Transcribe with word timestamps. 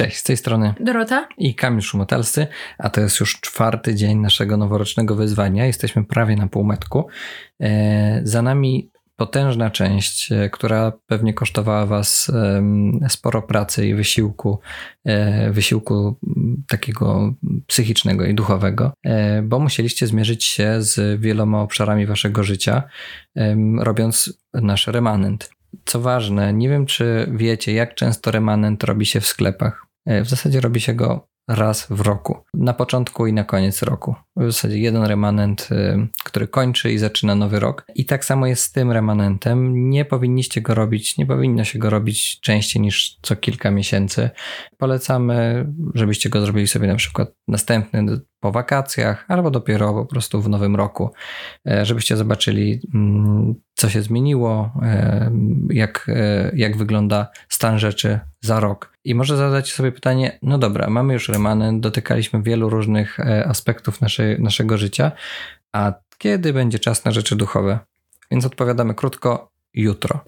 Cześć, 0.00 0.16
z 0.16 0.22
tej 0.22 0.36
strony 0.36 0.74
Dorota 0.80 1.28
i 1.38 1.54
Kamil 1.54 1.82
Szumotelscy, 1.82 2.46
a 2.78 2.90
to 2.90 3.00
jest 3.00 3.20
już 3.20 3.40
czwarty 3.40 3.94
dzień 3.94 4.18
naszego 4.18 4.56
noworocznego 4.56 5.14
wyzwania. 5.14 5.66
Jesteśmy 5.66 6.04
prawie 6.04 6.36
na 6.36 6.46
półmetku. 6.48 7.06
E, 7.62 8.20
za 8.24 8.42
nami 8.42 8.90
potężna 9.16 9.70
część, 9.70 10.32
e, 10.32 10.50
która 10.50 10.92
pewnie 11.06 11.34
kosztowała 11.34 11.86
Was 11.86 12.32
sporo 13.08 13.42
pracy 13.42 13.86
i 13.86 13.94
wysiłku, 13.94 14.60
e, 15.04 15.50
wysiłku 15.50 16.16
takiego 16.68 17.34
psychicznego 17.66 18.24
i 18.24 18.34
duchowego, 18.34 18.92
bo 19.42 19.58
musieliście 19.58 20.06
zmierzyć 20.06 20.44
się 20.44 20.82
z 20.82 21.20
wieloma 21.20 21.60
obszarami 21.60 22.06
Waszego 22.06 22.44
życia, 22.44 22.82
robiąc 23.78 24.40
nasz 24.54 24.86
remanent. 24.86 25.50
Co 25.84 26.00
ważne, 26.00 26.52
nie 26.52 26.68
wiem 26.68 26.86
czy 26.86 27.28
wiecie, 27.34 27.72
jak 27.72 27.94
często 27.94 28.30
remanent 28.30 28.84
robi 28.84 29.06
się 29.06 29.20
w 29.20 29.26
sklepach. 29.26 29.89
E, 30.06 30.24
w 30.24 30.28
zasadzie 30.28 30.60
robi 30.60 30.80
się 30.80 30.94
go 30.94 31.30
raz 31.48 31.86
w 31.90 32.00
roku. 32.00 32.38
Na 32.54 32.74
początku 32.74 33.26
i 33.26 33.32
na 33.32 33.44
koniec 33.44 33.82
roku. 33.82 34.14
W 34.36 34.52
zasadzie 34.52 34.78
jeden 34.78 35.04
remanent, 35.04 35.68
e, 35.70 36.06
który 36.24 36.48
kończy 36.48 36.92
i 36.92 36.98
zaczyna 36.98 37.34
nowy 37.34 37.60
rok. 37.60 37.86
I 37.94 38.04
tak 38.04 38.24
samo 38.24 38.46
jest 38.46 38.62
z 38.64 38.72
tym 38.72 38.92
remanentem. 38.92 39.90
Nie 39.90 40.04
powinniście 40.04 40.60
go 40.60 40.74
robić, 40.74 41.18
nie 41.18 41.26
powinno 41.26 41.64
się 41.64 41.78
go 41.78 41.90
robić 41.90 42.40
częściej 42.40 42.82
niż 42.82 43.18
co 43.22 43.36
kilka 43.36 43.70
miesięcy. 43.70 44.30
Polecamy, 44.78 45.66
żebyście 45.94 46.28
go 46.28 46.40
zrobili 46.40 46.68
sobie 46.68 46.88
na 46.88 46.96
przykład 46.96 47.32
następny 47.48 48.20
po 48.40 48.52
wakacjach, 48.52 49.24
albo 49.28 49.50
dopiero 49.50 49.92
po 49.92 50.06
prostu 50.06 50.42
w 50.42 50.48
nowym 50.48 50.76
roku, 50.76 51.10
e, 51.68 51.84
żebyście 51.84 52.16
zobaczyli, 52.16 52.80
mm, 52.94 53.54
co 53.74 53.88
się 53.88 54.02
zmieniło, 54.02 54.72
e, 54.82 55.30
jak, 55.70 56.06
e, 56.08 56.50
jak 56.54 56.76
wygląda 56.76 57.28
stan 57.48 57.78
rzeczy 57.78 58.20
za 58.40 58.60
rok. 58.60 58.89
I 59.04 59.14
może 59.14 59.36
zadać 59.36 59.72
sobie 59.72 59.92
pytanie: 59.92 60.38
no 60.42 60.58
dobra, 60.58 60.90
mamy 60.90 61.12
już 61.12 61.28
remanent, 61.28 61.80
dotykaliśmy 61.80 62.42
wielu 62.42 62.70
różnych 62.70 63.20
aspektów 63.46 64.00
naszej, 64.00 64.40
naszego 64.40 64.78
życia, 64.78 65.12
a 65.72 65.92
kiedy 66.18 66.52
będzie 66.52 66.78
czas 66.78 67.04
na 67.04 67.10
rzeczy 67.10 67.36
duchowe? 67.36 67.78
Więc 68.30 68.44
odpowiadamy 68.44 68.94
krótko: 68.94 69.49
jutro. 69.74 70.20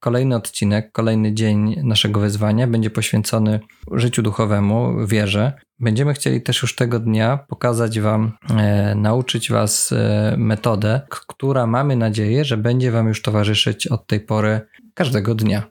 Kolejny 0.00 0.36
odcinek, 0.36 0.92
kolejny 0.92 1.34
dzień 1.34 1.80
naszego 1.82 2.20
wyzwania 2.20 2.66
będzie 2.66 2.90
poświęcony 2.90 3.60
życiu 3.92 4.22
duchowemu, 4.22 5.06
wierze. 5.06 5.52
Będziemy 5.78 6.14
chcieli 6.14 6.42
też 6.42 6.62
już 6.62 6.74
tego 6.74 7.00
dnia 7.00 7.38
pokazać 7.48 8.00
Wam, 8.00 8.32
e, 8.50 8.94
nauczyć 8.94 9.50
Was 9.50 9.92
e, 9.92 10.34
metodę, 10.38 11.00
która 11.08 11.66
mamy 11.66 11.96
nadzieję, 11.96 12.44
że 12.44 12.56
będzie 12.56 12.90
Wam 12.90 13.08
już 13.08 13.22
towarzyszyć 13.22 13.86
od 13.86 14.06
tej 14.06 14.20
pory 14.20 14.60
każdego 14.94 15.34
dnia. 15.34 15.62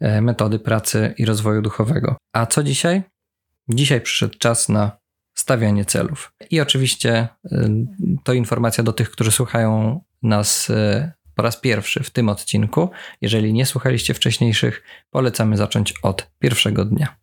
E, 0.00 0.20
metody 0.20 0.58
pracy 0.58 1.14
i 1.18 1.24
rozwoju 1.24 1.62
duchowego. 1.62 2.16
A 2.32 2.46
co 2.46 2.62
dzisiaj? 2.62 3.02
Dzisiaj 3.68 4.00
przyszedł 4.00 4.38
czas 4.38 4.68
na 4.68 5.04
stawianie 5.34 5.84
celów. 5.84 6.32
I 6.50 6.60
oczywiście 6.60 7.12
e, 7.12 7.68
to 8.24 8.32
informacja 8.32 8.84
do 8.84 8.92
tych, 8.92 9.10
którzy 9.10 9.30
słuchają 9.30 10.00
nas 10.22 10.70
e, 10.70 11.12
po 11.34 11.42
raz 11.42 11.60
pierwszy 11.60 12.02
w 12.02 12.10
tym 12.10 12.28
odcinku. 12.28 12.90
Jeżeli 13.20 13.52
nie 13.52 13.66
słuchaliście 13.66 14.14
wcześniejszych, 14.14 14.82
polecamy 15.10 15.56
zacząć 15.56 15.94
od 16.02 16.30
pierwszego 16.38 16.84
dnia. 16.84 17.16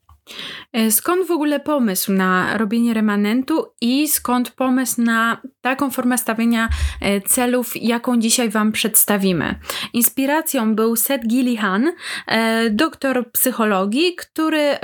E, 0.74 0.92
skąd 0.92 1.28
w 1.28 1.32
ogóle 1.32 1.60
pomysł 1.60 2.12
na 2.12 2.58
robienie 2.58 2.94
remanentu 2.94 3.66
i 3.82 4.08
skąd 4.08 4.52
pomysł 4.52 5.02
na 5.02 5.42
taką 5.62 5.92
formę 5.92 6.18
stawiania 6.18 6.70
e, 7.02 7.22
celów, 7.22 7.72
jaką 7.76 8.20
dzisiaj 8.20 8.50
Wam 8.50 8.72
przedstawimy? 8.72 9.56
Inspiracją 9.94 10.76
był 10.76 10.96
Seth 10.96 11.28
Gillihan, 11.28 11.92
e, 12.28 12.70
doktor 12.70 13.32
psychologii, 13.32 14.16
który 14.16 14.78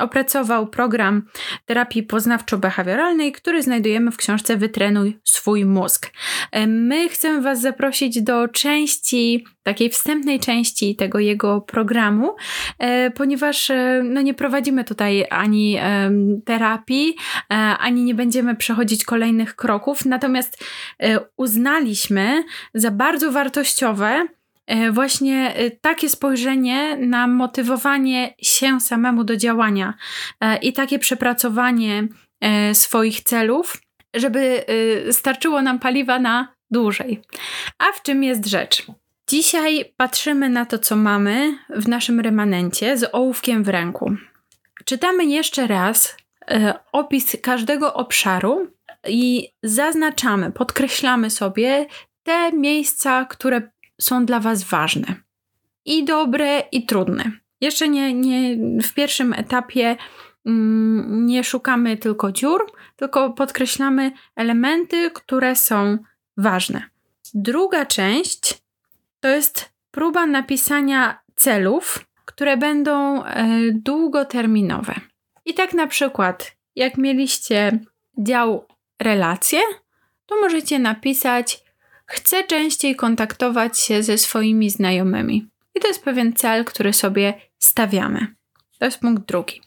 opracował 0.00 0.66
program 0.66 1.22
terapii 1.66 2.06
poznawczo-behawioralnej, 2.06 3.32
który 3.32 3.62
znajdujemy 3.62 4.10
w 4.10 4.16
książce 4.16 4.56
Wytrenuj 4.56 5.18
swój 5.24 5.64
mózg. 5.64 6.12
My 6.66 7.08
chcemy 7.08 7.42
Was 7.42 7.60
zaprosić 7.60 8.22
do 8.22 8.48
części 8.48 9.44
takiej 9.62 9.90
wstępnej 9.90 10.40
części 10.40 10.96
tego 10.96 11.18
jego 11.18 11.60
programu, 11.60 12.36
ponieważ 13.14 13.72
no, 14.04 14.20
nie 14.20 14.34
prowadzimy 14.34 14.55
tutaj 14.84 15.26
ani 15.30 15.78
terapii, 16.44 17.16
e, 17.50 17.54
ani 17.56 18.02
nie 18.04 18.14
będziemy 18.14 18.56
przechodzić 18.56 19.04
kolejnych 19.04 19.56
kroków, 19.56 20.04
natomiast 20.04 20.64
uznaliśmy 21.36 22.44
za 22.74 22.90
bardzo 22.90 23.32
wartościowe, 23.32 24.26
właśnie 24.92 25.54
takie 25.80 26.08
spojrzenie 26.08 26.96
na 26.96 27.26
motywowanie 27.26 28.34
się 28.42 28.80
samemu 28.80 29.24
do 29.24 29.36
działania 29.36 29.94
i 30.62 30.72
takie 30.72 30.98
przepracowanie 30.98 32.08
swoich 32.72 33.20
celów, 33.20 33.82
żeby 34.14 34.64
starczyło 35.10 35.62
nam 35.62 35.78
paliwa 35.78 36.18
na 36.18 36.54
dłużej. 36.70 37.22
A 37.78 37.84
w 37.92 38.02
czym 38.02 38.24
jest 38.24 38.46
rzecz? 38.46 38.86
Dzisiaj 39.28 39.92
patrzymy 39.96 40.48
na 40.48 40.66
to, 40.66 40.78
co 40.78 40.96
mamy 40.96 41.58
w 41.70 41.88
naszym 41.88 42.20
remanencie 42.20 42.98
z 42.98 43.14
ołówkiem 43.14 43.64
w 43.64 43.68
ręku. 43.68 44.16
Czytamy 44.88 45.24
jeszcze 45.24 45.66
raz 45.66 46.16
e, 46.50 46.74
opis 46.92 47.36
każdego 47.42 47.94
obszaru 47.94 48.70
i 49.08 49.48
zaznaczamy, 49.62 50.52
podkreślamy 50.52 51.30
sobie 51.30 51.86
te 52.22 52.52
miejsca, 52.52 53.24
które 53.24 53.70
są 54.00 54.26
dla 54.26 54.40
Was 54.40 54.64
ważne. 54.64 55.06
I 55.84 56.04
dobre, 56.04 56.60
i 56.72 56.86
trudne. 56.86 57.32
Jeszcze 57.60 57.88
nie, 57.88 58.14
nie 58.14 58.56
w 58.82 58.94
pierwszym 58.94 59.32
etapie 59.32 59.96
mm, 60.46 61.26
nie 61.26 61.44
szukamy 61.44 61.96
tylko 61.96 62.32
dziur, 62.32 62.72
tylko 62.96 63.30
podkreślamy 63.30 64.12
elementy, 64.36 65.10
które 65.10 65.56
są 65.56 65.98
ważne. 66.36 66.82
Druga 67.34 67.86
część 67.86 68.62
to 69.20 69.28
jest 69.28 69.70
próba 69.90 70.26
napisania 70.26 71.18
celów, 71.34 72.06
które 72.26 72.56
będą 72.56 73.24
e, 73.24 73.48
długoterminowe. 73.72 74.94
I 75.44 75.54
tak 75.54 75.74
na 75.74 75.86
przykład, 75.86 76.56
jak 76.76 76.98
mieliście 76.98 77.78
dział 78.18 78.66
relacje, 79.02 79.60
to 80.26 80.40
możecie 80.40 80.78
napisać: 80.78 81.64
Chcę 82.06 82.44
częściej 82.44 82.96
kontaktować 82.96 83.80
się 83.80 84.02
ze 84.02 84.18
swoimi 84.18 84.70
znajomymi. 84.70 85.48
I 85.74 85.80
to 85.80 85.88
jest 85.88 86.04
pewien 86.04 86.32
cel, 86.32 86.64
który 86.64 86.92
sobie 86.92 87.34
stawiamy. 87.58 88.34
To 88.78 88.84
jest 88.84 89.00
punkt 89.00 89.28
drugi. 89.28 89.60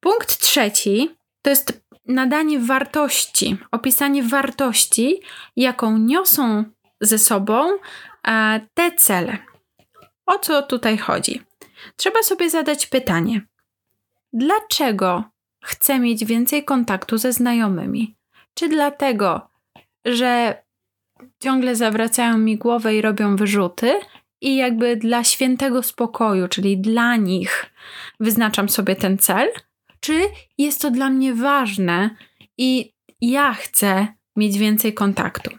Punkt 0.00 0.38
trzeci 0.38 1.10
to 1.42 1.50
jest 1.50 1.80
nadanie 2.06 2.58
wartości, 2.58 3.58
opisanie 3.70 4.22
wartości, 4.22 5.20
jaką 5.56 5.98
niosą 5.98 6.64
ze 7.00 7.18
sobą 7.18 7.70
te 8.74 8.92
cele. 8.96 9.38
O 10.26 10.38
co 10.38 10.62
tutaj 10.62 10.98
chodzi? 10.98 11.49
Trzeba 11.96 12.22
sobie 12.22 12.50
zadać 12.50 12.86
pytanie: 12.86 13.42
dlaczego 14.32 15.24
chcę 15.64 15.98
mieć 15.98 16.24
więcej 16.24 16.64
kontaktu 16.64 17.18
ze 17.18 17.32
znajomymi? 17.32 18.16
Czy 18.54 18.68
dlatego, 18.68 19.48
że 20.04 20.62
ciągle 21.42 21.76
zawracają 21.76 22.38
mi 22.38 22.56
głowę 22.56 22.94
i 22.94 23.02
robią 23.02 23.36
wyrzuty, 23.36 24.00
i 24.40 24.56
jakby 24.56 24.96
dla 24.96 25.24
świętego 25.24 25.82
spokoju, 25.82 26.48
czyli 26.48 26.78
dla 26.78 27.16
nich, 27.16 27.70
wyznaczam 28.20 28.68
sobie 28.68 28.96
ten 28.96 29.18
cel? 29.18 29.48
Czy 30.00 30.22
jest 30.58 30.82
to 30.82 30.90
dla 30.90 31.10
mnie 31.10 31.34
ważne 31.34 32.10
i 32.58 32.92
ja 33.20 33.52
chcę 33.52 34.06
mieć 34.36 34.58
więcej 34.58 34.94
kontaktu? 34.94 35.50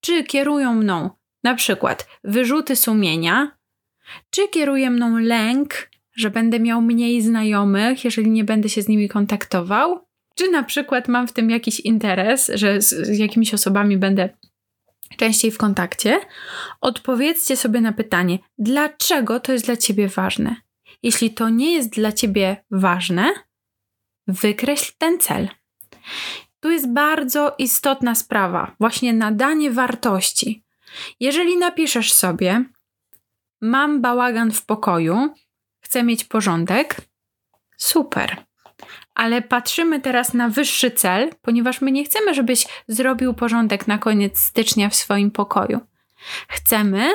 Czy 0.00 0.24
kierują 0.24 0.74
mną 0.74 1.10
na 1.44 1.54
przykład 1.54 2.08
wyrzuty 2.24 2.76
sumienia, 2.76 3.57
czy 4.30 4.48
kieruje 4.48 4.90
mną 4.90 5.18
lęk, 5.18 5.90
że 6.16 6.30
będę 6.30 6.60
miał 6.60 6.82
mniej 6.82 7.22
znajomych, 7.22 8.04
jeżeli 8.04 8.30
nie 8.30 8.44
będę 8.44 8.68
się 8.68 8.82
z 8.82 8.88
nimi 8.88 9.08
kontaktował, 9.08 10.04
czy 10.34 10.50
na 10.50 10.62
przykład 10.62 11.08
mam 11.08 11.28
w 11.28 11.32
tym 11.32 11.50
jakiś 11.50 11.80
interes, 11.80 12.50
że 12.54 12.82
z, 12.82 13.18
jakimiś 13.18 13.54
osobami 13.54 13.96
będę 13.96 14.28
częściej 15.16 15.50
w 15.50 15.58
kontakcie, 15.58 16.20
odpowiedzcie 16.80 17.56
sobie 17.56 17.80
na 17.80 17.92
pytanie, 17.92 18.38
dlaczego 18.58 19.40
to 19.40 19.52
jest 19.52 19.64
dla 19.64 19.76
ciebie 19.76 20.08
ważne. 20.08 20.56
Jeśli 21.02 21.30
to 21.30 21.48
nie 21.48 21.74
jest 21.74 21.90
dla 21.90 22.12
ciebie 22.12 22.64
ważne, 22.70 23.32
wykreśl 24.26 24.92
ten 24.98 25.18
cel. 25.18 25.48
Tu 26.60 26.70
jest 26.70 26.92
bardzo 26.92 27.54
istotna 27.58 28.14
sprawa, 28.14 28.76
właśnie 28.80 29.12
nadanie 29.12 29.70
wartości. 29.70 30.64
Jeżeli 31.20 31.56
napiszesz 31.56 32.12
sobie, 32.12 32.64
mam 33.60 34.00
bałagan 34.00 34.52
w 34.52 34.66
pokoju, 34.66 35.34
chcę 35.80 36.02
mieć 36.02 36.24
porządek, 36.24 36.96
super. 37.76 38.36
Ale 39.14 39.42
patrzymy 39.42 40.00
teraz 40.00 40.34
na 40.34 40.48
wyższy 40.48 40.90
cel, 40.90 41.30
ponieważ 41.42 41.80
my 41.80 41.92
nie 41.92 42.04
chcemy, 42.04 42.34
żebyś 42.34 42.66
zrobił 42.88 43.34
porządek 43.34 43.88
na 43.88 43.98
koniec 43.98 44.38
stycznia 44.38 44.88
w 44.88 44.94
swoim 44.94 45.30
pokoju. 45.30 45.80
Chcemy, 46.48 47.08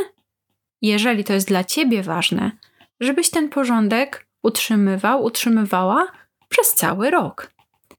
jeżeli 0.82 1.24
to 1.24 1.34
jest 1.34 1.48
dla 1.48 1.64
ciebie 1.64 2.04
ważne, 2.04 2.52
żebyś 3.00 3.30
ten 3.30 3.50
porządek 3.50 4.28
utrzymywał, 4.44 5.24
utrzymywała 5.24 6.08
przez 6.50 6.74
cały 6.74 7.12
rok. 7.12 7.52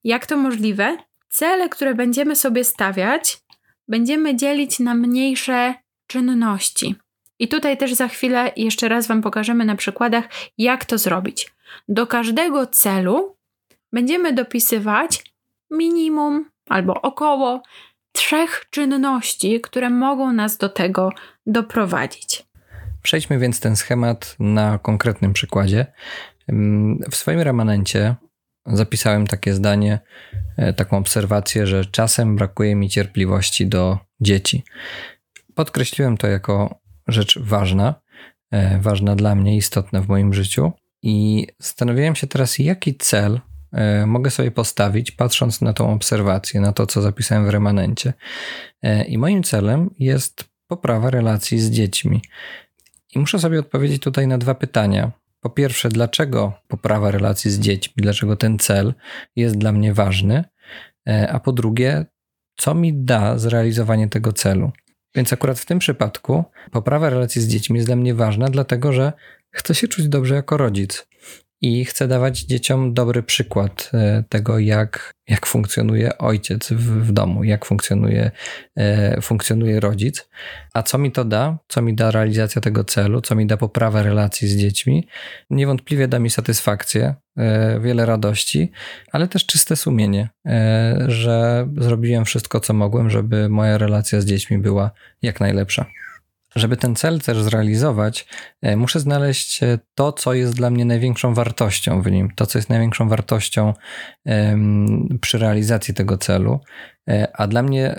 Jak 0.04 0.26
to 0.26 0.36
możliwe? 0.36 0.96
Cele, 1.28 1.68
które 1.68 1.94
będziemy 1.94 2.36
sobie 2.36 2.64
stawiać, 2.64 3.38
będziemy 3.88 4.36
dzielić 4.36 4.78
na 4.78 4.94
mniejsze 4.94 5.74
czynności. 6.06 6.94
I 7.38 7.48
tutaj 7.48 7.76
też 7.76 7.94
za 7.94 8.08
chwilę 8.08 8.52
jeszcze 8.56 8.88
raz 8.88 9.06
Wam 9.06 9.22
pokażemy 9.22 9.64
na 9.64 9.76
przykładach, 9.76 10.24
jak 10.58 10.84
to 10.84 10.98
zrobić. 10.98 11.54
Do 11.88 12.06
każdego 12.06 12.66
celu 12.66 13.36
będziemy 13.92 14.32
dopisywać 14.32 15.24
minimum 15.70 16.50
albo 16.68 17.02
około 17.02 17.62
trzech 18.12 18.64
czynności, 18.70 19.60
które 19.60 19.90
mogą 19.90 20.32
nas 20.32 20.56
do 20.56 20.68
tego 20.68 21.10
doprowadzić. 21.46 22.42
Przejdźmy 23.02 23.38
więc 23.38 23.60
ten 23.60 23.76
schemat 23.76 24.36
na 24.38 24.78
konkretnym 24.78 25.32
przykładzie. 25.32 25.86
W 27.10 27.16
swoim 27.16 27.40
remanencie 27.40 28.14
zapisałem 28.66 29.26
takie 29.26 29.54
zdanie, 29.54 30.00
e, 30.56 30.72
taką 30.72 30.98
obserwację, 30.98 31.66
że 31.66 31.84
czasem 31.84 32.36
brakuje 32.36 32.74
mi 32.76 32.88
cierpliwości 32.88 33.66
do 33.66 33.98
dzieci. 34.20 34.64
Podkreśliłem 35.54 36.16
to 36.16 36.26
jako 36.26 36.83
rzecz 37.06 37.38
ważna, 37.38 37.94
e, 38.50 38.78
ważna 38.78 39.16
dla 39.16 39.34
mnie, 39.34 39.56
istotna 39.56 40.00
w 40.00 40.08
moim 40.08 40.34
życiu. 40.34 40.72
I 41.02 41.46
zastanawiałem 41.58 42.14
się 42.14 42.26
teraz, 42.26 42.58
jaki 42.58 42.94
cel 42.94 43.40
e, 43.72 44.06
mogę 44.06 44.30
sobie 44.30 44.50
postawić, 44.50 45.10
patrząc 45.10 45.60
na 45.60 45.72
tą 45.72 45.92
obserwację, 45.92 46.60
na 46.60 46.72
to, 46.72 46.86
co 46.86 47.02
zapisałem 47.02 47.46
w 47.46 47.48
remanencie. 47.48 48.12
I 49.08 49.18
moim 49.18 49.42
celem 49.42 49.90
jest 49.98 50.44
poprawa 50.66 51.10
relacji 51.10 51.60
z 51.60 51.70
dziećmi. 51.70 52.22
I 53.14 53.18
muszę 53.18 53.38
sobie 53.38 53.58
odpowiedzieć 53.58 54.02
tutaj 54.02 54.26
na 54.26 54.38
dwa 54.38 54.54
pytania. 54.54 55.12
Po 55.40 55.50
pierwsze, 55.50 55.88
dlaczego 55.88 56.52
poprawa 56.68 57.10
relacji 57.10 57.50
z 57.50 57.58
dziećmi, 57.58 57.94
dlaczego 57.96 58.36
ten 58.36 58.58
cel 58.58 58.94
jest 59.36 59.58
dla 59.58 59.72
mnie 59.72 59.94
ważny, 59.94 60.44
e, 61.08 61.32
a 61.32 61.40
po 61.40 61.52
drugie, 61.52 62.06
co 62.56 62.74
mi 62.74 63.04
da 63.04 63.38
zrealizowanie 63.38 64.08
tego 64.08 64.32
celu. 64.32 64.72
Więc 65.14 65.32
akurat 65.32 65.58
w 65.58 65.66
tym 65.66 65.78
przypadku 65.78 66.44
poprawa 66.70 67.10
relacji 67.10 67.42
z 67.42 67.48
dziećmi 67.48 67.76
jest 67.76 67.88
dla 67.88 67.96
mnie 67.96 68.14
ważna, 68.14 68.48
dlatego 68.48 68.92
że 68.92 69.12
chcę 69.50 69.74
się 69.74 69.88
czuć 69.88 70.08
dobrze 70.08 70.34
jako 70.34 70.56
rodzic 70.56 71.06
i 71.64 71.84
chcę 71.84 72.08
dawać 72.08 72.40
dzieciom 72.40 72.94
dobry 72.94 73.22
przykład 73.22 73.90
e, 73.94 74.24
tego, 74.28 74.58
jak, 74.58 75.12
jak 75.28 75.46
funkcjonuje 75.46 76.18
ojciec 76.18 76.72
w, 76.72 77.06
w 77.06 77.12
domu, 77.12 77.44
jak 77.44 77.64
funkcjonuje, 77.64 78.30
e, 78.76 79.20
funkcjonuje 79.20 79.80
rodzic. 79.80 80.28
A 80.74 80.82
co 80.82 80.98
mi 80.98 81.12
to 81.12 81.24
da? 81.24 81.58
Co 81.68 81.82
mi 81.82 81.94
da 81.94 82.10
realizacja 82.10 82.60
tego 82.62 82.84
celu? 82.84 83.20
Co 83.20 83.34
mi 83.34 83.46
da 83.46 83.56
poprawa 83.56 84.02
relacji 84.02 84.48
z 84.48 84.56
dziećmi? 84.56 85.08
Niewątpliwie 85.50 86.08
da 86.08 86.18
mi 86.18 86.30
satysfakcję, 86.30 87.14
e, 87.36 87.80
wiele 87.80 88.06
radości, 88.06 88.72
ale 89.12 89.28
też 89.28 89.46
czyste 89.46 89.76
sumienie, 89.76 90.28
że 91.06 91.68
zrobiłem 91.76 92.24
wszystko, 92.24 92.60
co 92.60 92.72
mogłem, 92.72 93.10
żeby 93.10 93.48
moja 93.48 93.78
relacja 93.78 94.20
z 94.20 94.24
dziećmi 94.24 94.58
była 94.58 94.90
jak 95.22 95.40
najlepsza. 95.40 95.86
Żeby 96.56 96.76
ten 96.76 96.96
cel 96.96 97.20
też 97.20 97.42
zrealizować, 97.42 98.26
e, 98.62 98.76
muszę 98.76 99.00
znaleźć 99.00 99.62
e, 99.62 99.78
to, 99.94 100.12
co 100.12 100.34
jest 100.34 100.54
dla 100.54 100.70
mnie 100.70 100.84
największą 100.84 101.34
wartością 101.34 102.02
w 102.02 102.10
nim, 102.10 102.30
to, 102.36 102.46
co 102.46 102.58
jest 102.58 102.68
największą 102.68 103.08
wartością 103.08 103.74
przy 105.20 105.38
realizacji 105.38 105.94
tego 105.94 106.18
celu. 106.18 106.60
E, 107.08 107.28
a 107.34 107.46
dla 107.46 107.62
mnie 107.62 107.98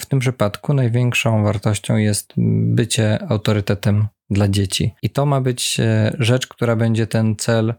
w 0.00 0.06
tym 0.06 0.18
przypadku 0.18 0.74
największą 0.74 1.44
wartością 1.44 1.96
jest 1.96 2.32
bycie 2.74 3.18
autorytetem 3.28 4.06
dla 4.30 4.48
dzieci. 4.48 4.94
I 5.02 5.10
to 5.10 5.26
ma 5.26 5.40
być 5.40 5.78
rzecz, 6.18 6.46
która 6.46 6.76
będzie 6.76 7.06
ten 7.06 7.36
cel 7.36 7.74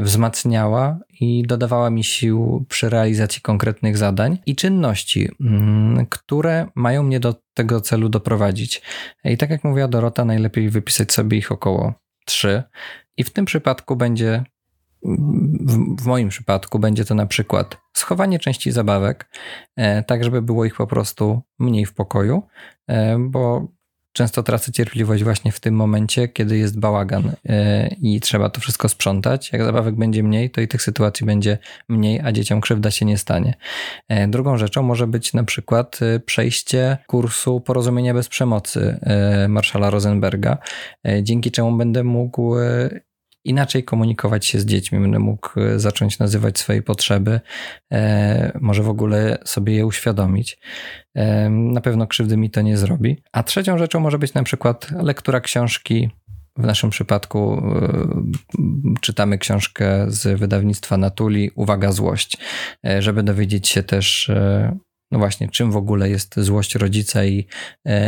wzmacniała 0.00 0.98
i 1.20 1.42
dodawała 1.46 1.90
mi 1.90 2.04
sił 2.04 2.64
przy 2.68 2.88
realizacji 2.88 3.42
konkretnych 3.42 3.96
zadań 3.96 4.38
i 4.46 4.56
czynności, 4.56 5.28
mm, 5.40 6.06
które 6.06 6.66
mają 6.74 7.02
mnie 7.02 7.20
do 7.20 7.34
tego 7.54 7.80
celu 7.80 8.08
doprowadzić. 8.08 8.82
I 9.24 9.36
tak 9.36 9.50
jak 9.50 9.64
mówiła 9.64 9.88
Dorota, 9.88 10.24
najlepiej 10.24 10.70
wypisać 10.70 11.12
sobie 11.12 11.38
ich 11.38 11.52
około 11.52 11.94
trzy. 12.24 12.62
I 13.16 13.24
w 13.24 13.30
tym 13.30 13.44
przypadku 13.44 13.96
będzie, 13.96 14.44
w, 15.98 16.06
moim 16.06 16.28
przypadku, 16.28 16.78
będzie 16.78 17.04
to 17.04 17.14
na 17.14 17.26
przykład 17.26 17.76
schowanie 17.92 18.38
części 18.38 18.72
zabawek, 18.72 19.30
e, 19.76 20.02
tak 20.02 20.24
żeby 20.24 20.42
było 20.42 20.64
ich 20.64 20.76
po 20.76 20.86
prostu 20.86 21.42
mniej 21.58 21.86
w 21.86 21.94
pokoju, 21.94 22.42
e, 22.88 23.18
bo 23.18 23.68
często 24.12 24.42
tracę 24.42 24.72
cierpliwość 24.72 25.24
właśnie 25.24 25.52
w 25.52 25.60
tym 25.60 25.74
momencie, 25.74 26.28
kiedy 26.28 26.58
jest 26.58 26.78
bałagan 26.78 27.32
e, 27.48 27.88
i 27.88 28.20
trzeba 28.20 28.50
to 28.50 28.60
wszystko 28.60 28.88
sprzątać. 28.88 29.52
Jak 29.52 29.64
zabawek 29.64 29.94
będzie 29.94 30.22
mniej, 30.22 30.50
to 30.50 30.60
i 30.60 30.68
tych 30.68 30.82
sytuacji 30.82 31.26
będzie 31.26 31.58
mniej, 31.88 32.20
a 32.20 32.32
dzieciom 32.32 32.60
krzywda 32.60 32.90
się 32.90 33.06
nie 33.06 33.18
stanie. 33.18 33.54
E, 34.08 34.28
drugą 34.28 34.56
rzeczą 34.58 34.82
może 34.82 35.06
być 35.06 35.34
na 35.34 35.44
przykład 35.44 35.98
e, 36.02 36.20
przejście 36.20 36.98
kursu 37.06 37.60
porozumienia 37.60 38.14
bez 38.14 38.28
przemocy 38.28 39.00
Marszala 39.48 39.90
Rosenberga, 39.90 40.58
dzięki 41.22 41.50
czemu 41.50 41.76
będę 41.76 42.04
mógł 42.04 42.54
inaczej 43.44 43.84
komunikować 43.84 44.46
się 44.46 44.60
z 44.60 44.64
dziećmi, 44.64 45.00
będę 45.00 45.18
mógł 45.18 45.60
e, 45.60 45.78
zacząć 45.78 46.18
nazywać 46.18 46.58
swoje 46.58 46.82
potrzeby, 46.82 47.40
e, 47.92 48.58
może 48.60 48.82
w 48.82 48.88
ogóle 48.88 49.38
sobie 49.44 49.74
je 49.74 49.86
uświadomić. 49.86 50.58
E, 51.14 51.50
na 51.50 51.80
pewno 51.80 52.06
krzywdy 52.06 52.36
mi 52.36 52.50
to 52.50 52.62
nie 52.62 52.76
zrobi. 52.76 53.22
A 53.32 53.42
trzecią 53.42 53.78
rzeczą 53.78 54.00
może 54.00 54.18
być 54.18 54.34
na 54.34 54.42
przykład 54.42 54.90
lektura 54.90 55.40
książki. 55.40 56.10
W 56.56 56.66
naszym 56.66 56.90
przypadku 56.90 57.62
czytamy 59.00 59.38
książkę 59.38 60.04
z 60.08 60.38
wydawnictwa 60.38 60.96
Natuli, 60.96 61.50
Uwaga, 61.54 61.92
złość, 61.92 62.36
żeby 62.98 63.22
dowiedzieć 63.22 63.68
się 63.68 63.82
też, 63.82 64.30
no 65.10 65.18
właśnie, 65.18 65.48
czym 65.48 65.70
w 65.70 65.76
ogóle 65.76 66.10
jest 66.10 66.34
złość 66.36 66.74
rodzica 66.74 67.24
i, 67.24 67.46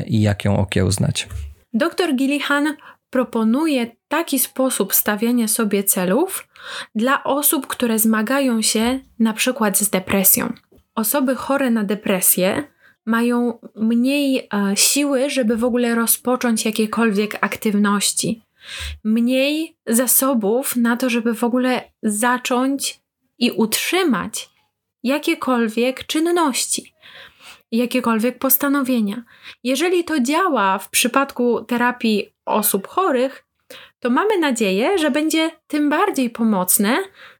i 0.06 0.22
jak 0.22 0.44
ją 0.44 0.56
okiełznać. 0.56 1.28
Doktor 1.72 2.14
Gillihan 2.16 2.76
proponuje 3.14 3.96
taki 4.08 4.38
sposób 4.38 4.94
stawiania 4.94 5.48
sobie 5.48 5.84
celów 5.84 6.48
dla 6.94 7.24
osób, 7.24 7.66
które 7.66 7.98
zmagają 7.98 8.62
się 8.62 9.00
na 9.18 9.32
przykład 9.32 9.78
z 9.78 9.90
depresją. 9.90 10.52
Osoby 10.94 11.34
chore 11.34 11.70
na 11.70 11.84
depresję 11.84 12.64
mają 13.06 13.58
mniej 13.76 14.38
e, 14.38 14.76
siły, 14.76 15.30
żeby 15.30 15.56
w 15.56 15.64
ogóle 15.64 15.94
rozpocząć 15.94 16.64
jakiekolwiek 16.64 17.38
aktywności, 17.40 18.42
mniej 19.04 19.76
zasobów 19.86 20.76
na 20.76 20.96
to, 20.96 21.10
żeby 21.10 21.34
w 21.34 21.44
ogóle 21.44 21.90
zacząć 22.02 23.00
i 23.38 23.50
utrzymać 23.50 24.50
jakiekolwiek 25.02 26.06
czynności 26.06 26.94
jakiekolwiek 27.72 28.38
postanowienia. 28.38 29.22
Jeżeli 29.64 30.04
to 30.04 30.20
działa 30.20 30.78
w 30.78 30.90
przypadku 30.90 31.64
terapii 31.64 32.33
osób 32.46 32.86
chorych, 32.86 33.44
to 34.00 34.10
mamy 34.10 34.38
nadzieję, 34.38 34.98
że 34.98 35.10
będzie 35.10 35.50
tym 35.66 35.90
bardziej 35.90 36.30
pomocne 36.30 36.96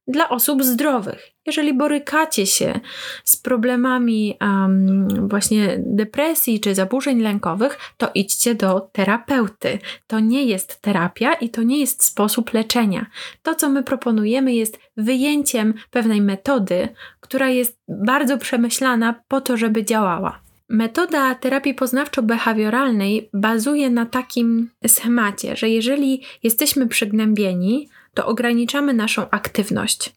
dla 0.08 0.28
osób 0.28 0.62
zdrowych. 0.62 1.30
Jeżeli 1.46 1.74
borykacie 1.74 2.46
się 2.46 2.80
z 3.24 3.36
problemami 3.36 4.36
um, 4.40 5.28
właśnie 5.28 5.76
depresji 5.78 6.60
czy 6.60 6.74
zaburzeń 6.74 7.20
lękowych, 7.20 7.78
to 7.96 8.10
idźcie 8.14 8.54
do 8.54 8.88
terapeuty. 8.92 9.78
To 10.06 10.20
nie 10.20 10.44
jest 10.44 10.82
terapia 10.82 11.32
i 11.32 11.50
to 11.50 11.62
nie 11.62 11.80
jest 11.80 12.04
sposób 12.04 12.52
leczenia. 12.52 13.06
To, 13.42 13.54
co 13.54 13.68
my 13.70 13.82
proponujemy, 13.82 14.54
jest 14.54 14.78
wyjęciem 14.96 15.74
pewnej 15.90 16.20
metody, 16.20 16.88
która 17.20 17.48
jest 17.48 17.80
bardzo 17.88 18.38
przemyślana 18.38 19.14
po 19.28 19.40
to, 19.40 19.56
żeby 19.56 19.84
działała. 19.84 20.43
Metoda 20.68 21.34
terapii 21.34 21.74
poznawczo-behawioralnej 21.74 23.28
bazuje 23.32 23.90
na 23.90 24.06
takim 24.06 24.70
schemacie, 24.86 25.56
że 25.56 25.68
jeżeli 25.68 26.22
jesteśmy 26.42 26.88
przygnębieni, 26.88 27.88
to 28.14 28.26
ograniczamy 28.26 28.94
naszą 28.94 29.30
aktywność. 29.30 30.12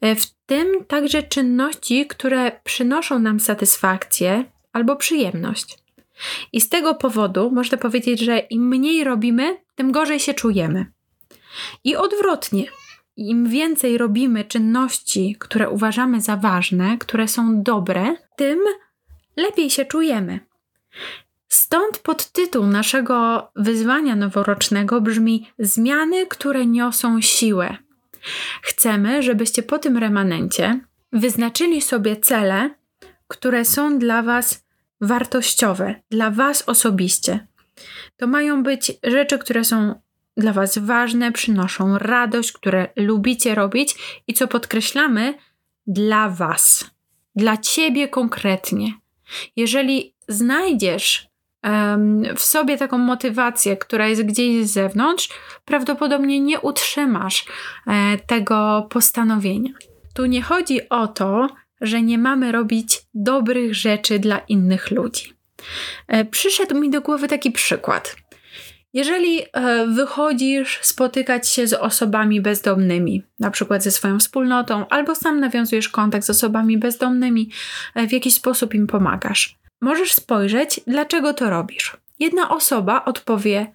E, 0.00 0.14
w 0.14 0.26
tym 0.46 0.84
także 0.84 1.22
czynności, 1.22 2.06
które 2.06 2.60
przynoszą 2.64 3.18
nam 3.18 3.40
satysfakcję 3.40 4.44
albo 4.72 4.96
przyjemność. 4.96 5.78
I 6.52 6.60
z 6.60 6.68
tego 6.68 6.94
powodu 6.94 7.50
można 7.50 7.78
powiedzieć, 7.78 8.20
że 8.20 8.38
im 8.38 8.68
mniej 8.68 9.04
robimy, 9.04 9.56
tym 9.74 9.92
gorzej 9.92 10.20
się 10.20 10.34
czujemy. 10.34 10.86
I 11.84 11.96
odwrotnie, 11.96 12.64
im 13.16 13.48
więcej 13.48 13.98
robimy 13.98 14.44
czynności, 14.44 15.36
które 15.38 15.70
uważamy 15.70 16.20
za 16.20 16.36
ważne, 16.36 16.98
które 16.98 17.28
są 17.28 17.62
dobre, 17.62 18.16
tym 18.36 18.58
lepiej 19.40 19.70
się 19.70 19.84
czujemy. 19.84 20.40
Stąd 21.48 21.98
podtytuł 21.98 22.66
naszego 22.66 23.48
wyzwania 23.56 24.16
noworocznego 24.16 25.00
brzmi 25.00 25.50
Zmiany, 25.58 26.26
które 26.26 26.66
niosą 26.66 27.20
siłę. 27.20 27.76
Chcemy, 28.62 29.22
żebyście 29.22 29.62
po 29.62 29.78
tym 29.78 29.96
remanencie 29.96 30.80
wyznaczyli 31.12 31.82
sobie 31.82 32.16
cele, 32.16 32.70
które 33.28 33.64
są 33.64 33.98
dla 33.98 34.22
Was 34.22 34.64
wartościowe, 35.00 35.94
dla 36.10 36.30
Was 36.30 36.62
osobiście. 36.66 37.46
To 38.16 38.26
mają 38.26 38.62
być 38.62 38.92
rzeczy, 39.04 39.38
które 39.38 39.64
są 39.64 40.00
dla 40.36 40.52
Was 40.52 40.78
ważne, 40.78 41.32
przynoszą 41.32 41.98
radość, 41.98 42.52
które 42.52 42.88
lubicie 42.96 43.54
robić 43.54 43.94
i 44.26 44.34
co 44.34 44.48
podkreślamy, 44.48 45.34
dla 45.86 46.28
Was, 46.28 46.90
dla 47.34 47.56
Ciebie 47.56 48.08
konkretnie. 48.08 48.99
Jeżeli 49.56 50.14
znajdziesz 50.28 51.30
w 52.36 52.40
sobie 52.42 52.78
taką 52.78 52.98
motywację, 52.98 53.76
która 53.76 54.08
jest 54.08 54.22
gdzieś 54.22 54.66
z 54.66 54.72
zewnątrz, 54.72 55.28
prawdopodobnie 55.64 56.40
nie 56.40 56.60
utrzymasz 56.60 57.44
e, 57.86 58.18
tego 58.18 58.86
postanowienia. 58.90 59.70
Tu 60.14 60.26
nie 60.26 60.42
chodzi 60.42 60.88
o 60.88 61.08
to, 61.08 61.48
że 61.80 62.02
nie 62.02 62.18
mamy 62.18 62.52
robić 62.52 63.02
dobrych 63.14 63.74
rzeczy 63.74 64.18
dla 64.18 64.38
innych 64.38 64.90
ludzi. 64.90 65.32
E, 66.08 66.24
przyszedł 66.24 66.80
mi 66.80 66.90
do 66.90 67.00
głowy 67.00 67.28
taki 67.28 67.50
przykład. 67.50 68.16
Jeżeli 68.92 69.42
e, 69.42 69.86
wychodzisz 69.86 70.78
spotykać 70.82 71.48
się 71.48 71.66
z 71.66 71.72
osobami 71.72 72.40
bezdomnymi, 72.40 73.22
na 73.38 73.50
przykład 73.50 73.82
ze 73.82 73.90
swoją 73.90 74.18
wspólnotą, 74.18 74.88
albo 74.88 75.14
sam 75.14 75.40
nawiązujesz 75.40 75.88
kontakt 75.88 76.26
z 76.26 76.30
osobami 76.30 76.78
bezdomnymi, 76.78 77.50
e, 77.94 78.06
w 78.06 78.12
jakiś 78.12 78.34
sposób 78.34 78.74
im 78.74 78.86
pomagasz, 78.86 79.58
możesz 79.80 80.12
spojrzeć, 80.12 80.80
dlaczego 80.86 81.34
to 81.34 81.50
robisz. 81.50 81.96
Jedna 82.18 82.50
osoba 82.50 83.04
odpowie: 83.04 83.74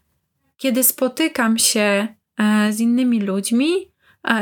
Kiedy 0.57 0.83
spotykam 0.83 1.57
się 1.57 2.07
z 2.69 2.79
innymi 2.79 3.21
ludźmi 3.21 3.91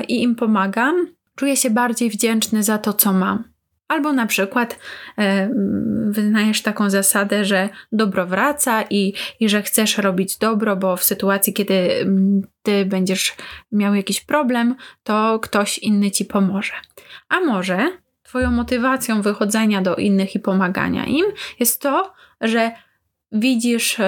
i 0.07 0.23
im 0.23 0.35
pomagam, 0.35 1.07
czuję 1.35 1.57
się 1.57 1.69
bardziej 1.69 2.09
wdzięczny 2.09 2.63
za 2.63 2.77
to, 2.77 2.93
co 2.93 3.13
mam. 3.13 3.52
Albo 3.93 4.13
na 4.13 4.25
przykład 4.25 4.79
e, 5.17 5.49
wyznajesz 6.09 6.61
taką 6.61 6.89
zasadę, 6.89 7.45
że 7.45 7.69
dobro 7.91 8.25
wraca 8.25 8.83
i, 8.89 9.13
i 9.39 9.49
że 9.49 9.61
chcesz 9.61 9.97
robić 9.97 10.37
dobro, 10.37 10.75
bo 10.75 10.97
w 10.97 11.03
sytuacji, 11.03 11.53
kiedy 11.53 11.73
mm, 11.73 12.41
ty 12.63 12.85
będziesz 12.85 13.35
miał 13.71 13.95
jakiś 13.95 14.21
problem, 14.21 14.75
to 15.03 15.39
ktoś 15.39 15.77
inny 15.77 16.11
ci 16.11 16.25
pomoże. 16.25 16.73
A 17.29 17.39
może 17.39 17.91
twoją 18.23 18.51
motywacją 18.51 19.21
wychodzenia 19.21 19.81
do 19.81 19.95
innych 19.95 20.35
i 20.35 20.39
pomagania 20.39 21.05
im 21.05 21.25
jest 21.59 21.81
to, 21.81 22.13
że 22.41 22.71
widzisz 23.31 23.99
e, 23.99 24.03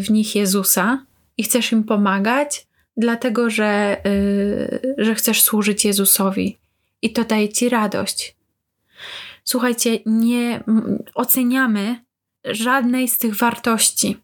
w 0.00 0.10
nich 0.10 0.34
Jezusa 0.34 1.06
i 1.36 1.42
chcesz 1.42 1.72
im 1.72 1.84
pomagać, 1.84 2.66
dlatego 2.96 3.50
że, 3.50 3.96
e, 4.04 5.04
że 5.04 5.14
chcesz 5.14 5.42
służyć 5.42 5.84
Jezusowi. 5.84 6.58
I 7.02 7.12
to 7.12 7.24
daje 7.24 7.48
ci 7.48 7.68
radość 7.68 8.33
Słuchajcie, 9.44 9.98
nie 10.06 10.64
oceniamy 11.14 12.04
żadnej 12.44 13.08
z 13.08 13.18
tych 13.18 13.34
wartości. 13.36 14.16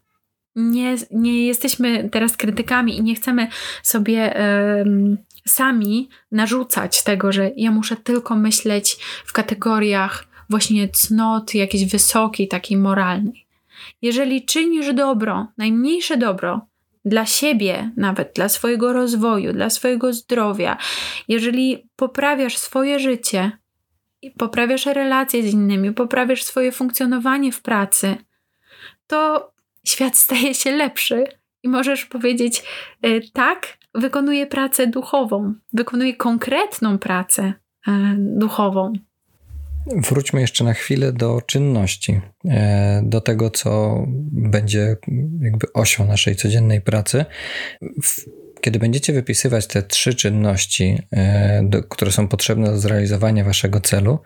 Nie, 0.55 0.95
nie 1.11 1.47
jesteśmy 1.47 2.09
teraz 2.09 2.37
krytykami 2.37 2.97
i 2.97 3.03
nie 3.03 3.15
chcemy 3.15 3.47
sobie 3.83 4.35
um, 4.79 5.17
sami 5.47 6.09
narzucać 6.31 7.03
tego, 7.03 7.31
że 7.31 7.51
ja 7.55 7.71
muszę 7.71 7.95
tylko 7.95 8.35
myśleć 8.35 8.97
w 9.25 9.33
kategoriach 9.33 10.27
właśnie 10.49 10.89
cnoty, 10.89 11.57
jakiejś 11.57 11.85
wysokiej, 11.85 12.47
takiej 12.47 12.77
moralnej. 12.77 13.45
Jeżeli 14.01 14.45
czynisz 14.45 14.93
dobro, 14.93 15.47
najmniejsze 15.57 16.17
dobro, 16.17 16.67
dla 17.05 17.25
siebie, 17.25 17.91
nawet 17.97 18.31
dla 18.35 18.49
swojego 18.49 18.93
rozwoju, 18.93 19.53
dla 19.53 19.69
swojego 19.69 20.13
zdrowia, 20.13 20.77
jeżeli 21.27 21.89
poprawiasz 21.95 22.57
swoje 22.57 22.99
życie, 22.99 23.51
poprawiasz 24.37 24.85
relacje 24.85 25.43
z 25.43 25.53
innymi, 25.53 25.93
poprawiasz 25.93 26.43
swoje 26.43 26.71
funkcjonowanie 26.71 27.51
w 27.51 27.61
pracy, 27.61 28.15
to 29.07 29.51
świat 29.87 30.17
staje 30.17 30.53
się 30.53 30.71
lepszy 30.71 31.23
i 31.63 31.69
możesz 31.69 32.05
powiedzieć: 32.05 32.63
y, 33.05 33.21
tak, 33.33 33.77
wykonuję 33.95 34.47
pracę 34.47 34.87
duchową, 34.87 35.53
wykonuję 35.73 36.15
konkretną 36.15 36.97
pracę 36.97 37.53
y, 37.87 37.91
duchową. 38.17 38.93
Wróćmy 39.87 40.41
jeszcze 40.41 40.63
na 40.63 40.73
chwilę 40.73 41.13
do 41.13 41.41
czynności, 41.41 42.21
e, 42.49 43.01
do 43.05 43.21
tego, 43.21 43.49
co 43.49 44.03
będzie 44.31 44.97
jakby 45.41 45.73
osią 45.73 46.07
naszej 46.07 46.35
codziennej 46.35 46.81
pracy. 46.81 47.25
Kiedy 48.61 48.79
będziecie 48.79 49.13
wypisywać 49.13 49.67
te 49.67 49.83
trzy 49.83 50.15
czynności, 50.15 50.99
e, 51.13 51.81
które 51.89 52.11
są 52.11 52.27
potrzebne 52.27 52.67
do 52.67 52.77
zrealizowania 52.77 53.43
waszego 53.43 53.79
celu, 53.79 54.19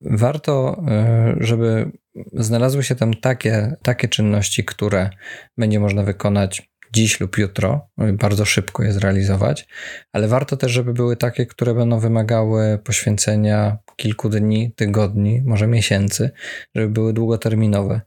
warto, 0.00 0.82
e, 0.88 1.34
żeby 1.40 1.90
znalazły 2.32 2.84
się 2.84 2.94
tam 2.94 3.14
takie, 3.14 3.76
takie 3.82 4.08
czynności, 4.08 4.64
które 4.64 5.10
będzie 5.58 5.80
można 5.80 6.02
wykonać 6.02 6.72
dziś 6.92 7.20
lub 7.20 7.38
jutro, 7.38 7.88
bardzo 8.12 8.44
szybko 8.44 8.82
je 8.82 8.92
zrealizować, 8.92 9.68
ale 10.12 10.28
warto 10.28 10.56
też, 10.56 10.72
żeby 10.72 10.92
były 10.92 11.16
takie, 11.16 11.46
które 11.46 11.74
będą 11.74 12.00
wymagały 12.00 12.78
poświęcenia 12.84 13.78
kilku 13.96 14.28
dni, 14.28 14.72
tygodni, 14.76 15.42
może 15.44 15.66
miesięcy, 15.66 16.30
żeby 16.74 16.88
były 16.88 17.12
długoterminowe. 17.12 18.00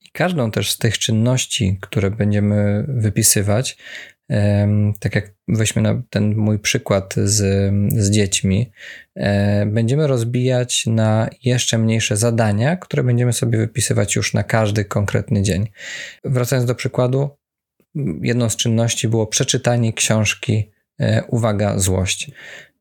I 0.00 0.10
każdą 0.12 0.50
też 0.50 0.70
z 0.70 0.78
tych 0.78 0.98
czynności, 0.98 1.78
które 1.82 2.10
będziemy 2.10 2.84
wypisywać, 2.88 3.78
tak 5.00 5.14
jak 5.14 5.34
weźmy 5.48 5.82
na 5.82 6.02
ten 6.10 6.36
mój 6.36 6.58
przykład 6.58 7.14
z, 7.14 7.72
z 7.92 8.10
dziećmi, 8.10 8.72
e, 9.16 9.66
będziemy 9.66 10.06
rozbijać 10.06 10.86
na 10.86 11.28
jeszcze 11.44 11.78
mniejsze 11.78 12.16
zadania, 12.16 12.76
które 12.76 13.02
będziemy 13.04 13.32
sobie 13.32 13.58
wypisywać 13.58 14.16
już 14.16 14.34
na 14.34 14.42
każdy 14.42 14.84
konkretny 14.84 15.42
dzień. 15.42 15.68
Wracając 16.24 16.68
do 16.68 16.74
przykładu, 16.74 17.30
jedną 18.22 18.50
z 18.50 18.56
czynności 18.56 19.08
było 19.08 19.26
przeczytanie 19.26 19.92
książki 19.92 20.70
e, 21.00 21.24
Uwaga, 21.24 21.78
złość. 21.78 22.30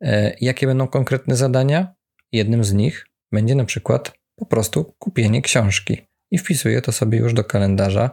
E, 0.01 0.35
jakie 0.41 0.67
będą 0.67 0.87
konkretne 0.87 1.35
zadania? 1.35 1.95
Jednym 2.31 2.63
z 2.63 2.73
nich 2.73 3.05
będzie 3.31 3.55
na 3.55 3.65
przykład 3.65 4.13
po 4.35 4.45
prostu 4.45 4.93
kupienie 4.99 5.41
książki. 5.41 6.01
I 6.31 6.37
wpisuję 6.37 6.81
to 6.81 6.91
sobie 6.91 7.17
już 7.17 7.33
do 7.33 7.43
kalendarza 7.43 8.09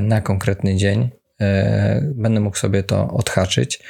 na 0.00 0.20
konkretny 0.20 0.76
dzień, 0.76 1.10
będę 2.14 2.40
mógł 2.40 2.56
sobie 2.56 2.82
to 2.82 3.08
odhaczyć. 3.08 3.82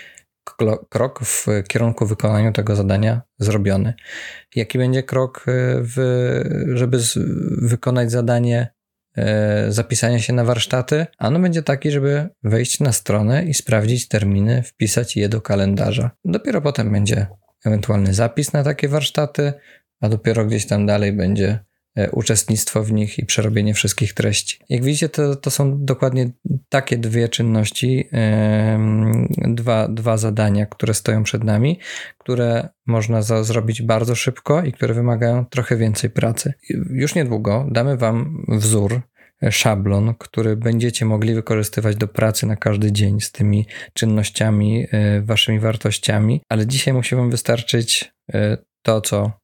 Krok 0.89 1.25
w 1.25 1.47
kierunku 1.69 2.07
wykonania 2.07 2.53
tego 2.53 2.77
zadania 2.77 3.23
zrobiony. 3.39 3.95
Jaki 4.57 4.79
będzie 4.79 5.03
krok, 5.03 5.39
e, 5.39 5.43
w, 5.81 5.97
żeby 6.75 6.99
z, 6.99 7.19
wykonać 7.63 8.11
zadanie 8.11 8.75
e, 9.17 9.73
zapisania 9.73 10.19
się 10.19 10.33
na 10.33 10.45
warsztaty? 10.45 11.07
Ano 11.19 11.41
będzie 11.41 11.63
taki, 11.63 11.91
żeby 11.91 12.29
wejść 12.43 12.81
na 12.81 12.93
stronę 12.93 13.45
i 13.45 13.55
sprawdzić 13.55 14.09
terminy, 14.09 14.63
wpisać 14.63 15.17
je 15.17 15.29
do 15.29 15.41
kalendarza. 15.41 16.11
Dopiero 16.25 16.61
potem 16.61 16.93
będzie 16.93 17.27
ewentualny 17.65 18.15
zapis 18.15 18.53
na 18.53 18.65
takie 18.65 18.89
warsztaty, 18.89 19.53
a 20.01 20.09
dopiero 20.09 20.47
gdzieś 20.47 20.67
tam 20.67 20.87
dalej 20.87 21.13
będzie 21.13 21.59
E, 21.59 21.72
uczestnictwo 22.13 22.85
w 22.85 22.93
nich 22.93 23.19
i 23.19 23.27
przerobienie 23.27 23.75
wszystkich 23.75 24.15
treści. 24.15 24.59
Jak 24.69 24.85
widzicie, 24.85 25.09
to, 25.09 25.37
to 25.37 25.51
są 25.51 25.85
dokładnie 25.85 26.31
takie 26.69 26.99
dwie 26.99 27.29
czynności, 27.29 28.09
dwa, 29.49 29.89
dwa 29.89 30.17
zadania, 30.17 30.67
które 30.67 30.95
stoją 30.95 31.23
przed 31.23 31.45
nami, 31.45 31.79
które 32.19 32.69
można 32.87 33.23
za, 33.23 33.45
zrobić 33.45 33.83
bardzo 33.83 34.15
szybko 34.15 34.63
i 34.65 34.73
które 34.73 34.95
wymagają 34.95 35.45
trochę 35.45 35.77
więcej 35.77 36.11
pracy. 36.11 36.53
Już 36.91 37.15
niedługo 37.15 37.69
damy 37.71 37.97
Wam 37.97 38.45
wzór, 38.49 39.01
e, 39.43 39.53
szablon, 39.53 40.15
który 40.19 40.57
będziecie 40.57 41.05
mogli 41.05 41.35
wykorzystywać 41.35 41.97
do 41.97 42.09
pracy 42.09 42.47
na 42.47 42.57
każdy 42.57 42.93
dzień 42.93 43.21
z 43.21 43.33
tymi 43.33 43.67
czynnościami, 43.95 44.87
e, 44.93 45.23
Waszymi 45.23 45.61
wartościami, 45.61 46.43
ale 46.49 46.67
dzisiaj 46.67 46.95
musi 46.95 47.17
Wam 47.17 47.31
wystarczyć 47.31 48.13
to, 48.83 49.01
co 49.01 49.31
E, 49.37 49.42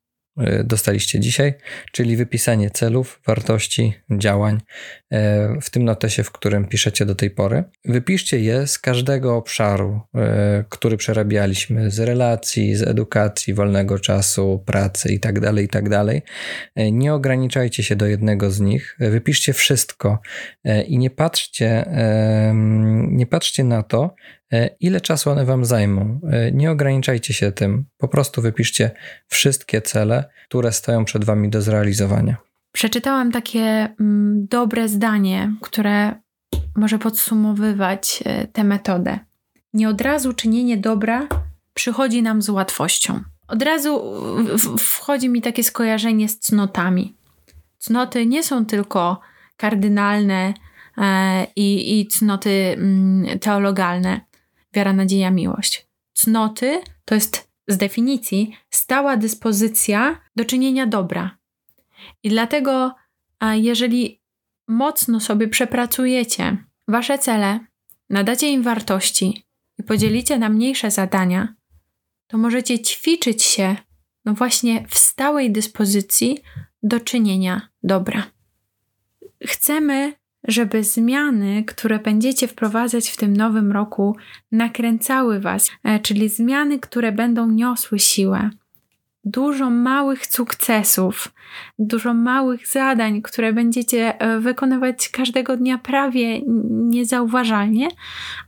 dostaliście 0.64 1.20
dzisiaj, 1.20 1.54
czyli 1.92 2.16
wypisanie 2.16 2.70
celów, 2.70 3.20
wartości, 3.26 3.94
działań 4.10 4.60
e, 5.10 5.48
w 5.60 5.70
tym 5.70 5.84
notesie, 5.84 6.22
w 6.22 6.32
którym 6.32 6.64
piszecie 6.64 7.06
do 7.06 7.14
tej 7.14 7.30
pory. 7.30 7.64
Wypiszcie 7.84 8.40
je 8.40 8.66
z 8.66 8.78
każdego 8.78 9.36
obszaru, 9.36 10.00
e, 10.14 10.64
który 10.68 10.96
przerabialiśmy, 10.96 11.90
z 11.90 12.00
relacji, 12.00 12.76
z 12.76 12.82
edukacji, 12.82 13.54
wolnego 13.54 13.98
czasu, 13.98 14.62
pracy 14.66 15.12
itd., 15.12 15.40
tak 15.40 15.58
itd. 15.58 16.04
Tak 16.04 16.22
nie 16.92 17.14
ograniczajcie 17.14 17.82
się 17.82 17.96
do 17.96 18.06
jednego 18.06 18.50
z 18.50 18.60
nich, 18.60 18.96
wypiszcie 18.98 19.52
wszystko 19.52 20.20
i 20.86 20.98
nie 20.98 21.10
patrzcie, 21.10 21.84
nie 23.08 23.26
patrzcie 23.26 23.64
na 23.64 23.82
to, 23.82 24.14
ile 24.80 25.00
czasu 25.00 25.30
one 25.30 25.44
Wam 25.44 25.64
zajmą. 25.64 26.20
E, 26.30 26.52
nie 26.52 26.70
ograniczajcie 26.70 27.34
się 27.34 27.52
tym, 27.52 27.84
po 27.98 28.08
prostu 28.08 28.42
wypiszcie 28.42 28.90
wszystkie 29.26 29.82
cele, 29.82 30.24
które 30.48 30.72
stoją 30.72 31.04
przed 31.04 31.24
Wami 31.24 31.48
do 31.48 31.62
zrealizowania. 31.62 32.36
Przeczytałam 32.72 33.32
takie 33.32 33.60
mm, 33.60 34.46
dobre 34.50 34.88
zdanie, 34.88 35.52
które 35.60 36.14
może 36.76 36.98
podsumowywać 36.98 38.22
e, 38.24 38.46
tę 38.46 38.64
metodę. 38.64 39.18
Nie 39.72 39.88
od 39.88 40.00
razu 40.00 40.32
czynienie 40.32 40.76
dobra 40.76 41.28
przychodzi 41.74 42.22
nam 42.22 42.42
z 42.42 42.48
łatwością. 42.48 43.20
Od 43.48 43.62
razu 43.62 44.02
wchodzi 44.78 45.28
mi 45.28 45.42
takie 45.42 45.64
skojarzenie 45.64 46.28
z 46.28 46.38
cnotami. 46.38 47.16
Cnoty 47.78 48.26
nie 48.26 48.42
są 48.42 48.66
tylko 48.66 49.20
kardynalne 49.56 50.54
i, 51.56 52.00
i 52.00 52.06
cnoty 52.06 52.50
mm, 52.50 53.38
teologalne 53.38 54.20
wiara, 54.74 54.92
nadzieja, 54.92 55.30
miłość. 55.30 55.88
Cnoty 56.12 56.80
to 57.04 57.14
jest 57.14 57.48
z 57.68 57.76
definicji 57.76 58.56
stała 58.70 59.16
dyspozycja 59.16 60.20
do 60.36 60.44
czynienia 60.44 60.86
dobra. 60.86 61.38
I 62.22 62.28
dlatego, 62.28 62.94
jeżeli 63.52 64.20
mocno 64.68 65.20
sobie 65.20 65.48
przepracujecie 65.48 66.56
wasze 66.88 67.18
cele, 67.18 67.60
nadacie 68.10 68.50
im 68.50 68.62
wartości 68.62 69.42
i 69.78 69.82
podzielicie 69.82 70.38
na 70.38 70.48
mniejsze 70.48 70.90
zadania, 70.90 71.54
to 72.26 72.38
możecie 72.38 72.78
ćwiczyć 72.78 73.42
się 73.42 73.76
no 74.24 74.34
właśnie 74.34 74.86
w 74.88 74.98
stałej 74.98 75.52
dyspozycji 75.52 76.38
do 76.82 77.00
czynienia 77.00 77.68
dobra. 77.82 78.30
Chcemy, 79.46 80.12
żeby 80.48 80.84
zmiany, 80.84 81.64
które 81.64 81.98
będziecie 81.98 82.48
wprowadzać 82.48 83.10
w 83.10 83.16
tym 83.16 83.36
nowym 83.36 83.72
roku, 83.72 84.16
nakręcały 84.52 85.40
Was, 85.40 85.70
e, 85.84 86.00
czyli 86.00 86.28
zmiany, 86.28 86.78
które 86.78 87.12
będą 87.12 87.50
niosły 87.50 87.98
siłę. 87.98 88.50
Dużo 89.24 89.70
małych 89.70 90.26
sukcesów, 90.26 91.32
dużo 91.78 92.14
małych 92.14 92.66
zadań, 92.68 93.22
które 93.22 93.52
będziecie 93.52 94.20
e, 94.20 94.40
wykonywać 94.40 95.08
każdego 95.08 95.56
dnia 95.56 95.78
prawie 95.78 96.40
niezauważalnie, 96.70 97.88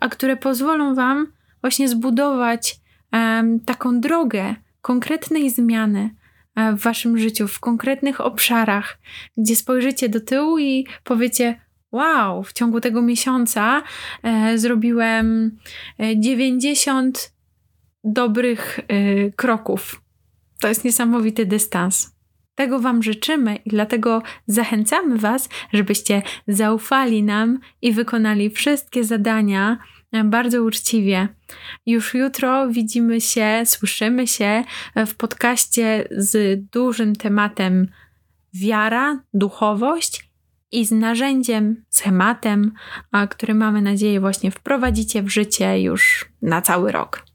a 0.01 0.09
które 0.09 0.37
pozwolą 0.37 0.95
Wam 0.95 1.27
właśnie 1.61 1.89
zbudować 1.89 2.77
um, 3.13 3.61
taką 3.61 4.01
drogę 4.01 4.55
konkretnej 4.83 5.51
zmiany, 5.51 6.11
E, 6.57 6.73
w 6.73 6.83
waszym 6.83 7.19
życiu, 7.19 7.49
w 7.49 7.61
konkretnych 7.61 8.21
obszarach, 8.21 8.99
gdzie 9.37 9.57
spojrzycie 9.57 10.09
do 10.09 10.21
tyłu 10.21 10.59
i 10.59 10.87
powiecie: 11.05 11.61
Wow, 11.93 12.43
w 12.43 12.53
ciągu 12.53 12.81
tego 12.81 13.03
miesiąca 13.03 13.83
e, 14.23 14.59
zrobiłem 14.59 15.59
90 16.17 17.19
e, 17.19 17.41
dobrych 18.05 18.81
e, 18.89 19.31
kroków. 19.31 20.03
To 20.61 20.69
jest 20.69 20.85
niesamowity 20.85 21.47
dystans. 21.47 22.17
Tego 22.55 22.79
Wam 22.79 23.03
życzymy 23.03 23.57
i 23.57 23.71
dlatego 23.71 24.23
zachęcamy 24.47 25.19
Was, 25.19 25.49
żebyście 25.73 26.23
zaufali 26.49 27.23
nam 27.23 27.59
i 27.83 27.93
wykonali 27.93 28.51
wszystkie 28.51 29.05
zadania, 29.05 29.79
bardzo 30.25 30.63
uczciwie. 30.63 31.29
Już 31.87 32.15
jutro 32.15 32.69
widzimy 32.69 33.21
się, 33.21 33.63
słyszymy 33.65 34.27
się 34.27 34.65
w 35.07 35.15
podcaście 35.15 36.09
z 36.11 36.61
dużym 36.71 37.17
tematem 37.17 37.89
wiara, 38.55 39.23
duchowość 39.35 40.30
i 40.73 40.87
z 40.87 40.91
narzędziem, 40.91 41.85
schematem, 41.89 42.73
który 43.31 43.55
mamy 43.55 43.83
nadzieję 43.83 44.21
właśnie 44.21 44.51
wprowadzicie 44.51 45.23
w 45.23 45.29
życie 45.29 45.83
już 45.83 46.31
na 46.43 46.63
cały 46.63 46.93
rok. 46.93 47.30